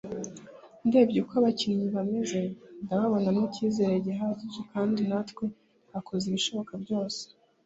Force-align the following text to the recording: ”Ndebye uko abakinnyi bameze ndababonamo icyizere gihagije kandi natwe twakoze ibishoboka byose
”Ndebye 0.87 1.17
uko 1.23 1.33
abakinnyi 1.41 1.85
bameze 1.95 2.41
ndababonamo 2.83 3.41
icyizere 3.49 3.93
gihagije 4.05 4.61
kandi 4.71 5.01
natwe 5.09 5.45
twakoze 5.85 6.25
ibishoboka 6.27 6.73
byose 6.83 7.21